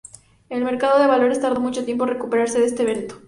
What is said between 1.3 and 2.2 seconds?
tardó mucho tiempo en